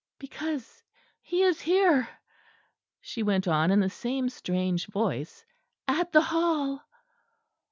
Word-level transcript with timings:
"Because 0.17 0.81
he 1.21 1.43
is 1.43 1.61
here," 1.61 2.09
she 3.01 3.21
went 3.21 3.47
on 3.47 3.69
in 3.69 3.79
the 3.81 3.89
same 3.91 4.29
strange 4.29 4.87
voice, 4.87 5.45
"at 5.87 6.11
the 6.11 6.21
Hall." 6.21 6.83